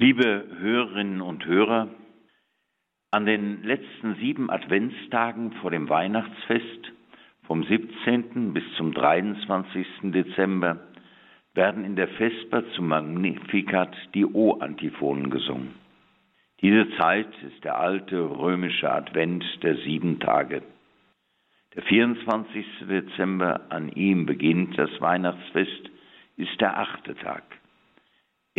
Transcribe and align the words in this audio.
Liebe 0.00 0.46
Hörerinnen 0.60 1.20
und 1.20 1.44
Hörer, 1.44 1.88
an 3.10 3.26
den 3.26 3.64
letzten 3.64 4.14
sieben 4.20 4.48
Adventstagen 4.48 5.50
vor 5.54 5.72
dem 5.72 5.88
Weihnachtsfest, 5.88 6.92
vom 7.48 7.64
17. 7.64 8.52
bis 8.52 8.62
zum 8.76 8.94
23. 8.94 9.84
Dezember, 10.12 10.78
werden 11.52 11.84
in 11.84 11.96
der 11.96 12.06
Vesper 12.10 12.62
zum 12.76 12.86
Magnificat 12.86 13.92
die 14.14 14.24
O-Antiphonen 14.24 15.30
gesungen. 15.30 15.74
Diese 16.62 16.88
Zeit 16.96 17.30
ist 17.42 17.64
der 17.64 17.80
alte 17.80 18.20
römische 18.20 18.92
Advent 18.92 19.44
der 19.64 19.78
sieben 19.78 20.20
Tage. 20.20 20.62
Der 21.74 21.82
24. 21.82 22.64
Dezember, 22.88 23.62
an 23.70 23.88
ihm 23.88 24.26
beginnt 24.26 24.78
das 24.78 25.00
Weihnachtsfest, 25.00 25.90
ist 26.36 26.60
der 26.60 26.78
achte 26.78 27.16
Tag. 27.16 27.57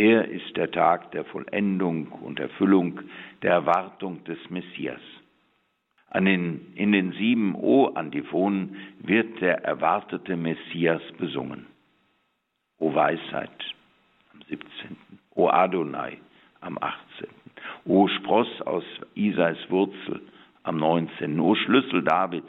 Er 0.00 0.28
ist 0.28 0.56
der 0.56 0.70
Tag 0.70 1.12
der 1.12 1.26
Vollendung 1.26 2.06
und 2.06 2.40
Erfüllung 2.40 3.02
der 3.42 3.50
Erwartung 3.50 4.24
des 4.24 4.38
Messias. 4.48 5.02
Den, 6.14 6.72
in 6.74 6.92
den 6.92 7.12
sieben 7.12 7.54
O-Antiphonen 7.54 8.76
wird 9.00 9.42
der 9.42 9.62
erwartete 9.62 10.36
Messias 10.38 11.02
besungen. 11.18 11.66
O 12.78 12.94
Weisheit 12.94 13.50
am 14.32 14.40
17. 14.48 14.96
O 15.34 15.50
Adonai 15.50 16.16
am 16.62 16.78
18. 16.78 17.28
O 17.84 18.08
Spross 18.08 18.62
aus 18.62 18.84
Isais 19.14 19.58
Wurzel 19.68 20.22
am 20.62 20.78
19. 20.78 21.38
O 21.40 21.54
Schlüssel 21.54 22.02
Davids 22.04 22.48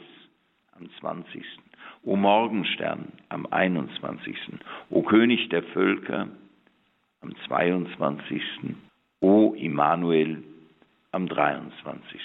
am 0.80 0.88
20. 1.00 1.44
O 2.04 2.16
Morgenstern 2.16 3.12
am 3.28 3.44
21. 3.44 4.38
O 4.88 5.02
König 5.02 5.50
der 5.50 5.64
Völker 5.64 6.28
am 7.22 7.34
22. 7.46 8.42
O 9.20 9.54
Immanuel 9.54 10.42
am 11.12 11.28
23. 11.28 12.20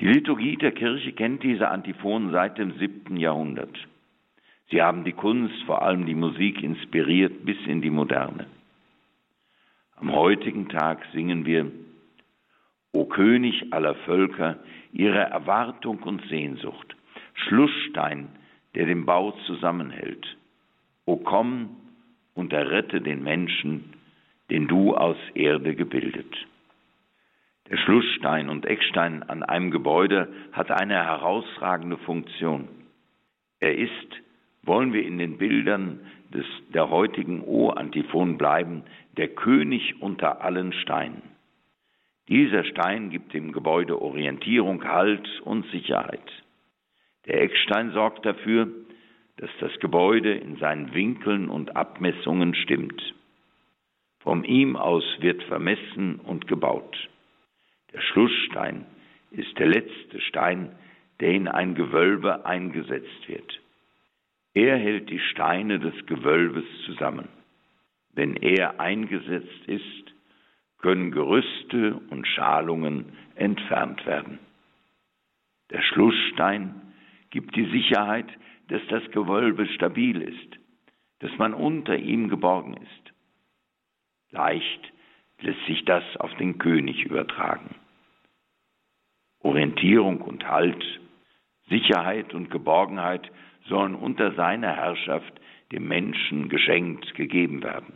Die 0.00 0.06
Liturgie 0.06 0.56
der 0.56 0.72
Kirche 0.72 1.12
kennt 1.12 1.42
diese 1.42 1.68
Antiphonen 1.68 2.32
seit 2.32 2.56
dem 2.56 2.78
7. 2.78 3.18
Jahrhundert. 3.18 3.76
Sie 4.70 4.80
haben 4.80 5.04
die 5.04 5.12
Kunst, 5.12 5.62
vor 5.64 5.82
allem 5.82 6.06
die 6.06 6.14
Musik, 6.14 6.62
inspiriert 6.62 7.44
bis 7.44 7.58
in 7.66 7.82
die 7.82 7.90
Moderne. 7.90 8.46
Am 9.96 10.12
heutigen 10.12 10.68
Tag 10.70 11.04
singen 11.12 11.44
wir, 11.44 11.70
O 12.92 13.04
König 13.04 13.72
aller 13.72 13.94
Völker, 14.06 14.58
ihre 14.92 15.20
Erwartung 15.20 15.98
und 16.04 16.26
Sehnsucht, 16.28 16.96
Schlussstein, 17.34 18.28
der 18.74 18.86
den 18.86 19.04
Bau 19.04 19.32
zusammenhält. 19.46 20.36
O 21.04 21.16
komm 21.16 21.76
und 22.34 22.52
errette 22.52 23.00
den 23.00 23.22
Menschen, 23.22 23.94
den 24.50 24.68
du 24.68 24.94
aus 24.94 25.16
Erde 25.34 25.74
gebildet. 25.74 26.34
Der 27.70 27.76
Schlussstein 27.76 28.48
und 28.48 28.66
Eckstein 28.66 29.22
an 29.22 29.42
einem 29.44 29.70
Gebäude 29.70 30.28
hat 30.52 30.70
eine 30.72 30.94
herausragende 30.94 31.98
Funktion. 31.98 32.68
Er 33.60 33.76
ist, 33.76 34.22
wollen 34.62 34.92
wir 34.92 35.04
in 35.04 35.18
den 35.18 35.38
Bildern 35.38 36.00
des, 36.34 36.46
der 36.74 36.90
heutigen 36.90 37.42
O-Antiphon 37.42 38.38
bleiben, 38.38 38.82
der 39.16 39.28
König 39.28 40.00
unter 40.00 40.42
allen 40.42 40.72
Steinen. 40.72 41.22
Dieser 42.28 42.64
Stein 42.64 43.10
gibt 43.10 43.34
dem 43.34 43.52
Gebäude 43.52 44.00
Orientierung, 44.00 44.84
Halt 44.84 45.28
und 45.44 45.66
Sicherheit. 45.70 46.20
Der 47.26 47.42
Eckstein 47.42 47.90
sorgt 47.90 48.24
dafür, 48.24 48.68
dass 49.40 49.50
das 49.58 49.72
Gebäude 49.80 50.34
in 50.34 50.56
seinen 50.56 50.92
Winkeln 50.92 51.48
und 51.48 51.74
Abmessungen 51.74 52.54
stimmt. 52.54 53.02
Von 54.18 54.44
ihm 54.44 54.76
aus 54.76 55.02
wird 55.20 55.42
vermessen 55.44 56.16
und 56.16 56.46
gebaut. 56.46 57.08
Der 57.94 58.02
Schlussstein 58.02 58.84
ist 59.30 59.58
der 59.58 59.68
letzte 59.68 60.20
Stein, 60.20 60.76
der 61.20 61.30
in 61.30 61.48
ein 61.48 61.74
Gewölbe 61.74 62.44
eingesetzt 62.44 63.28
wird. 63.28 63.60
Er 64.52 64.76
hält 64.76 65.08
die 65.08 65.20
Steine 65.20 65.78
des 65.78 65.94
Gewölbes 66.04 66.64
zusammen. 66.84 67.28
Wenn 68.12 68.36
er 68.36 68.78
eingesetzt 68.78 69.66
ist, 69.66 70.14
können 70.76 71.12
Gerüste 71.12 71.98
und 72.10 72.26
Schalungen 72.26 73.06
entfernt 73.36 74.04
werden. 74.04 74.38
Der 75.70 75.80
Schlussstein 75.80 76.74
gibt 77.30 77.56
die 77.56 77.70
Sicherheit, 77.70 78.26
dass 78.70 78.80
das 78.88 79.02
Gewölbe 79.10 79.66
stabil 79.66 80.22
ist, 80.22 80.58
dass 81.18 81.36
man 81.38 81.54
unter 81.54 81.96
ihm 81.96 82.28
geborgen 82.28 82.74
ist. 82.74 83.12
Leicht 84.30 84.92
lässt 85.40 85.64
sich 85.66 85.84
das 85.84 86.04
auf 86.18 86.32
den 86.36 86.58
König 86.58 87.04
übertragen. 87.04 87.74
Orientierung 89.40 90.20
und 90.20 90.46
Halt, 90.46 90.84
Sicherheit 91.68 92.32
und 92.34 92.50
Geborgenheit 92.50 93.30
sollen 93.68 93.94
unter 93.94 94.32
seiner 94.34 94.74
Herrschaft 94.74 95.32
dem 95.72 95.88
Menschen 95.88 96.48
geschenkt 96.48 97.14
gegeben 97.14 97.62
werden. 97.62 97.94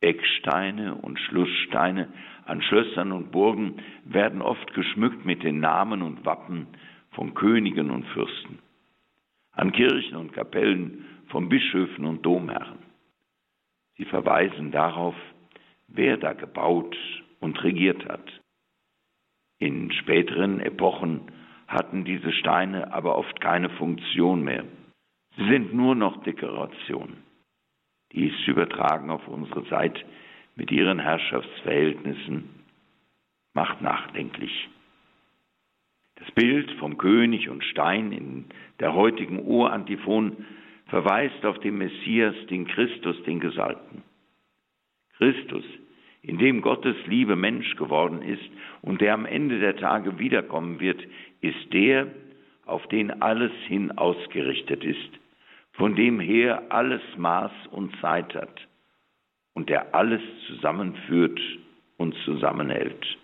Ecksteine 0.00 0.94
und 0.94 1.18
Schlusssteine 1.18 2.12
an 2.44 2.62
Schlössern 2.62 3.12
und 3.12 3.30
Burgen 3.30 3.82
werden 4.04 4.42
oft 4.42 4.72
geschmückt 4.74 5.24
mit 5.24 5.42
den 5.42 5.60
Namen 5.60 6.02
und 6.02 6.24
Wappen 6.24 6.68
von 7.10 7.34
Königen 7.34 7.90
und 7.90 8.06
Fürsten, 8.06 8.60
an 9.58 9.72
Kirchen 9.72 10.16
und 10.16 10.32
Kapellen 10.32 11.04
von 11.28 11.48
Bischöfen 11.48 12.04
und 12.04 12.24
Domherren. 12.24 12.78
Sie 13.96 14.04
verweisen 14.04 14.70
darauf, 14.70 15.16
wer 15.88 16.16
da 16.16 16.32
gebaut 16.32 16.96
und 17.40 17.62
regiert 17.64 18.08
hat. 18.08 18.22
In 19.58 19.90
späteren 19.90 20.60
Epochen 20.60 21.22
hatten 21.66 22.04
diese 22.04 22.32
Steine 22.32 22.92
aber 22.92 23.18
oft 23.18 23.40
keine 23.40 23.68
Funktion 23.70 24.44
mehr. 24.44 24.64
Sie 25.36 25.48
sind 25.48 25.74
nur 25.74 25.96
noch 25.96 26.22
Dekoration. 26.22 27.16
Dies 28.12 28.32
übertragen 28.46 29.10
auf 29.10 29.26
unsere 29.26 29.66
Zeit 29.68 30.04
mit 30.54 30.70
ihren 30.70 31.00
Herrschaftsverhältnissen 31.00 32.48
macht 33.54 33.82
nachdenklich. 33.82 34.68
Das 36.18 36.30
Bild 36.32 36.70
vom 36.72 36.98
König 36.98 37.48
und 37.48 37.62
Stein 37.64 38.12
in 38.12 38.44
der 38.80 38.94
heutigen 38.94 39.40
Urantiphon 39.40 40.44
verweist 40.86 41.44
auf 41.44 41.58
den 41.60 41.78
Messias, 41.78 42.34
den 42.50 42.66
Christus, 42.66 43.22
den 43.24 43.40
Gesalbten. 43.40 44.02
Christus, 45.16 45.64
in 46.22 46.38
dem 46.38 46.60
Gottes 46.60 46.96
Liebe 47.06 47.36
Mensch 47.36 47.76
geworden 47.76 48.22
ist 48.22 48.50
und 48.82 49.00
der 49.00 49.14
am 49.14 49.26
Ende 49.26 49.60
der 49.60 49.76
Tage 49.76 50.18
wiederkommen 50.18 50.80
wird, 50.80 51.00
ist 51.40 51.72
der, 51.72 52.08
auf 52.66 52.86
den 52.88 53.22
alles 53.22 53.52
hin 53.66 53.96
ausgerichtet 53.96 54.84
ist, 54.84 55.10
von 55.72 55.94
dem 55.94 56.20
her 56.20 56.64
alles 56.70 57.02
Maß 57.16 57.52
und 57.70 57.96
Zeit 58.00 58.34
hat 58.34 58.68
und 59.54 59.68
der 59.68 59.94
alles 59.94 60.22
zusammenführt 60.48 61.40
und 61.96 62.14
zusammenhält. 62.24 63.18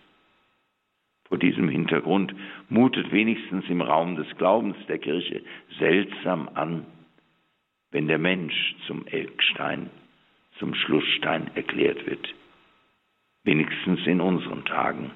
Vor 1.34 1.40
diesem 1.40 1.68
Hintergrund 1.68 2.32
mutet 2.68 3.10
wenigstens 3.10 3.68
im 3.68 3.80
Raum 3.80 4.14
des 4.14 4.36
Glaubens 4.36 4.76
der 4.86 5.00
Kirche 5.00 5.42
seltsam 5.80 6.48
an, 6.54 6.86
wenn 7.90 8.06
der 8.06 8.18
Mensch 8.18 8.76
zum 8.86 9.04
Eckstein, 9.08 9.90
zum 10.60 10.76
Schlussstein 10.76 11.50
erklärt 11.56 12.06
wird. 12.06 12.32
Wenigstens 13.42 14.06
in 14.06 14.20
unseren 14.20 14.64
Tagen, 14.64 15.10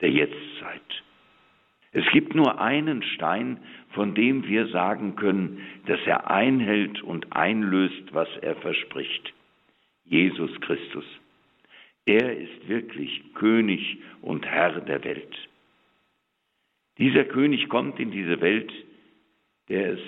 der 0.00 0.10
Jetztzeit. 0.10 1.02
Es 1.92 2.06
gibt 2.12 2.34
nur 2.34 2.58
einen 2.58 3.02
Stein, 3.02 3.58
von 3.90 4.14
dem 4.14 4.48
wir 4.48 4.68
sagen 4.68 5.16
können, 5.16 5.60
dass 5.84 6.00
er 6.06 6.30
einhält 6.30 7.02
und 7.02 7.36
einlöst, 7.36 8.14
was 8.14 8.28
er 8.40 8.56
verspricht. 8.56 9.34
Jesus 10.06 10.58
Christus. 10.62 11.04
Er 12.06 12.36
ist 12.36 12.68
wirklich 12.68 13.34
König 13.34 13.98
und 14.22 14.46
Herr 14.46 14.80
der 14.80 15.02
Welt. 15.04 15.36
Dieser 16.98 17.24
König 17.24 17.68
kommt 17.68 17.98
in 17.98 18.12
diese 18.12 18.40
Welt, 18.40 18.72
der 19.68 19.94
es 19.94 20.00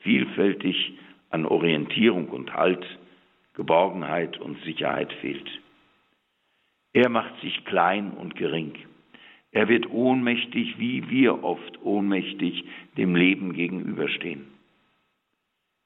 vielfältig 0.00 0.94
an 1.30 1.44
Orientierung 1.44 2.28
und 2.28 2.54
Halt, 2.54 2.86
Geborgenheit 3.54 4.38
und 4.38 4.62
Sicherheit 4.62 5.12
fehlt. 5.14 5.48
Er 6.92 7.08
macht 7.08 7.40
sich 7.40 7.64
klein 7.64 8.12
und 8.12 8.36
gering. 8.36 8.74
Er 9.50 9.68
wird 9.68 9.90
ohnmächtig, 9.90 10.78
wie 10.78 11.10
wir 11.10 11.42
oft 11.42 11.82
ohnmächtig 11.82 12.64
dem 12.96 13.16
Leben 13.16 13.52
gegenüberstehen. 13.52 14.46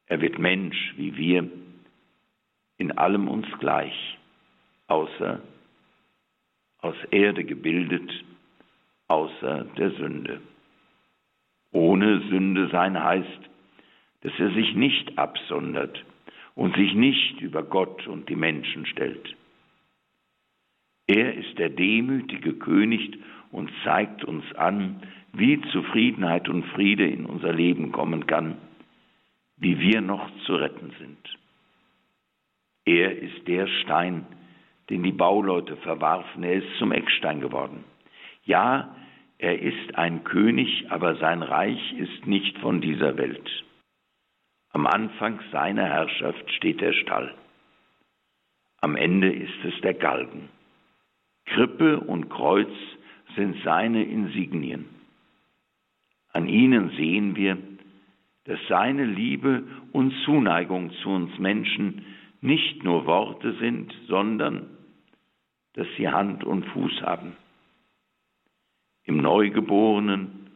Er 0.07 0.21
wird 0.21 0.39
Mensch, 0.39 0.95
wie 0.97 1.17
wir, 1.17 1.51
in 2.79 2.93
allem 2.93 3.27
uns 3.27 3.47
gleich, 3.59 4.19
außer 4.89 5.41
aus 6.79 6.97
Erde 7.11 7.45
gebildet, 7.45 8.11
außer 9.09 9.65
der 9.77 9.91
Sünde. 9.93 10.41
Ohne 11.73 12.21
Sünde 12.29 12.69
sein 12.69 13.03
heißt, 13.03 13.41
dass 14.23 14.33
er 14.39 14.51
sich 14.53 14.75
nicht 14.75 15.19
absondert 15.19 16.05
und 16.55 16.75
sich 16.77 16.95
nicht 16.95 17.41
über 17.41 17.63
Gott 17.63 18.07
und 18.07 18.29
die 18.29 18.37
Menschen 18.37 18.87
stellt. 18.87 19.37
Er 21.07 21.35
ist 21.35 21.59
der 21.59 21.69
demütige 21.69 22.55
König 22.55 23.19
und 23.53 23.71
zeigt 23.85 24.25
uns 24.25 24.45
an, 24.55 25.03
wie 25.33 25.61
Zufriedenheit 25.71 26.49
und 26.49 26.65
Friede 26.65 27.07
in 27.07 27.27
unser 27.27 27.53
Leben 27.53 27.93
kommen 27.93 28.27
kann, 28.27 28.57
wie 29.57 29.79
wir 29.79 30.01
noch 30.01 30.29
zu 30.45 30.57
retten 30.57 30.93
sind. 30.99 31.39
Er 32.85 33.19
ist 33.19 33.47
der 33.47 33.67
Stein, 33.83 34.27
den 34.91 35.03
die 35.03 35.13
Bauleute 35.13 35.77
verwarfen. 35.79 36.43
Er 36.43 36.55
ist 36.55 36.79
zum 36.79 36.93
Eckstein 36.93 37.41
geworden. 37.41 37.85
Ja, 38.45 38.95
er 39.39 39.61
ist 39.61 39.97
ein 39.97 40.25
König, 40.25 40.87
aber 40.91 41.17
sein 41.17 41.43
Reich 41.43 41.93
ist 41.99 42.27
nicht 42.27 42.57
von 42.59 42.81
dieser 42.81 43.17
Welt. 43.17 43.65
Am 44.71 44.87
Anfang 44.87 45.41
seiner 45.53 45.85
Herrschaft 45.85 46.51
steht 46.53 46.81
der 46.81 46.93
Stall. 46.93 47.35
Am 48.81 48.97
Ende 48.97 49.33
ist 49.33 49.65
es 49.65 49.81
der 49.81 49.95
Galgen. 49.95 50.49
Krippe 51.47 52.01
und 52.01 52.29
Kreuz 52.29 52.73
sind 53.35 53.57
seine 53.65 54.05
Insignien. 54.05 54.87
An 56.33 56.49
ihnen 56.49 56.91
sehen 56.91 57.37
wir, 57.37 57.57
dass 58.45 58.59
seine 58.69 59.05
Liebe 59.05 59.65
und 59.93 60.13
Zuneigung 60.25 60.93
zu 61.03 61.09
uns 61.11 61.39
Menschen 61.39 62.05
nicht 62.41 62.85
nur 62.85 63.07
Worte 63.07 63.55
sind, 63.55 63.93
sondern 64.07 64.76
dass 65.77 65.87
sie 65.97 66.09
Hand 66.09 66.43
und 66.43 66.65
Fuß 66.67 67.03
haben. 67.03 67.37
Im 69.05 69.19
Neugeborenen 69.19 70.51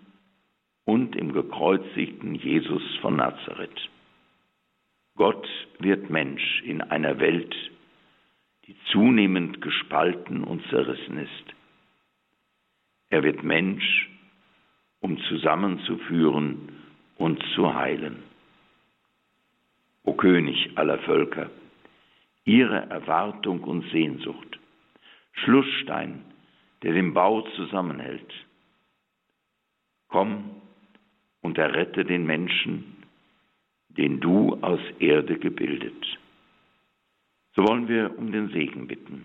und 0.84 1.14
im 1.14 1.32
gekreuzigten 1.32 2.34
Jesus 2.34 2.82
von 3.00 3.16
Nazareth. 3.16 3.88
Gott 5.14 5.46
wird 5.78 6.10
Mensch 6.10 6.62
in 6.62 6.80
einer 6.80 7.20
Welt, 7.20 7.54
die 8.66 8.74
zunehmend 8.90 9.60
gespalten 9.60 10.42
und 10.42 10.66
zerrissen 10.68 11.18
ist. 11.18 11.54
Er 13.10 13.22
wird 13.22 13.42
Mensch, 13.42 14.08
um 15.00 15.18
zusammenzuführen 15.24 16.70
und 17.18 17.42
zu 17.54 17.74
heilen. 17.74 18.22
O 20.04 20.14
König 20.14 20.70
aller 20.76 20.98
Völker, 21.00 21.50
ihre 22.44 22.88
Erwartung 22.88 23.62
und 23.64 23.88
Sehnsucht, 23.90 24.49
Schlussstein, 25.42 26.24
der 26.82 26.92
den 26.92 27.14
Bau 27.14 27.42
zusammenhält. 27.56 28.32
Komm 30.08 30.50
und 31.40 31.58
errette 31.58 32.04
den 32.04 32.26
Menschen, 32.26 32.96
den 33.88 34.20
du 34.20 34.58
aus 34.60 34.80
Erde 34.98 35.38
gebildet. 35.38 36.18
So 37.54 37.66
wollen 37.66 37.88
wir 37.88 38.16
um 38.18 38.32
den 38.32 38.48
Segen 38.50 38.86
bitten. 38.86 39.24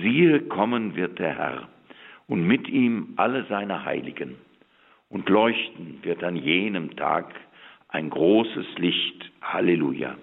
Siehe, 0.00 0.40
kommen 0.42 0.96
wird 0.96 1.18
der 1.18 1.36
Herr 1.36 1.68
und 2.26 2.46
mit 2.46 2.68
ihm 2.68 3.14
alle 3.16 3.44
seine 3.48 3.84
Heiligen 3.84 4.36
und 5.08 5.28
leuchten 5.28 5.98
wird 6.02 6.24
an 6.24 6.36
jenem 6.36 6.96
Tag 6.96 7.34
ein 7.88 8.08
großes 8.08 8.66
Licht. 8.78 9.30
Halleluja. 9.42 10.16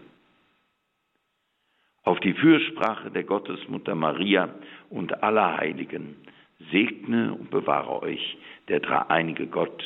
Auf 2.09 2.19
die 2.21 2.33
Fürsprache 2.33 3.11
der 3.11 3.23
Gottesmutter 3.23 3.93
Maria 3.93 4.49
und 4.89 5.21
aller 5.21 5.57
Heiligen 5.57 6.15
segne 6.71 7.35
und 7.35 7.51
bewahre 7.51 8.01
euch 8.01 8.35
der 8.67 8.79
dreieinige 8.79 9.45
Gott, 9.45 9.83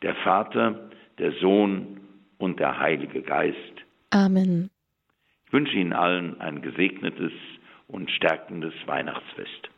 der 0.00 0.14
Vater, 0.14 0.88
der 1.18 1.32
Sohn 1.32 2.00
und 2.38 2.58
der 2.58 2.80
Heilige 2.80 3.20
Geist. 3.20 3.84
Amen. 4.08 4.70
Ich 5.44 5.52
wünsche 5.52 5.76
Ihnen 5.76 5.92
allen 5.92 6.40
ein 6.40 6.62
gesegnetes 6.62 7.32
und 7.86 8.10
stärkendes 8.12 8.72
Weihnachtsfest. 8.86 9.68